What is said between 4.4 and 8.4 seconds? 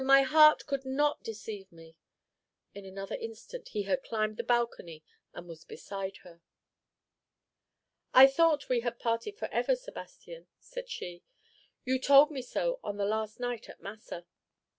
balcony and was beside her. "I